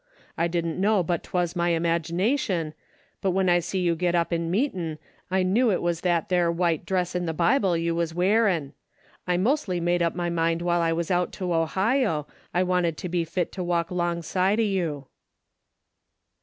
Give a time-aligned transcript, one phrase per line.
[0.35, 2.73] I didn't know but 'twas my 'magination,
[3.21, 4.97] but Avhen I see you get up in meetin',
[5.29, 8.71] I kneAV it Avas that there Avhite dress in the Bible you Avas Avearin'.
[9.27, 13.09] I mostly made up my mind Avhile I AAms out to Ohio, I Avanted to
[13.09, 15.05] be fit to Avalk along side o' you."